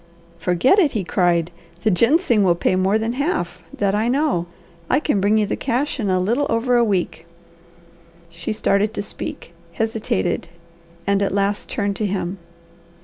"Forget 0.39 0.79
it!" 0.79 0.93
he 0.93 1.03
cried. 1.03 1.51
"The 1.83 1.91
ginseng 1.91 2.43
will 2.43 2.55
pay 2.55 2.75
more 2.75 2.97
than 2.97 3.13
half; 3.13 3.61
that 3.71 3.93
I 3.93 4.07
know. 4.07 4.47
I 4.89 4.99
can 4.99 5.21
bring 5.21 5.37
you 5.37 5.45
the 5.45 5.55
cash 5.55 5.99
in 5.99 6.09
a 6.09 6.19
little 6.19 6.47
over 6.49 6.75
a 6.75 6.83
week." 6.83 7.27
She 8.31 8.51
started 8.51 8.95
to 8.95 9.03
speak, 9.03 9.53
hesitated, 9.73 10.49
and 11.05 11.21
at 11.21 11.31
last 11.31 11.69
turned 11.69 11.95
to 11.97 12.07
him. 12.07 12.39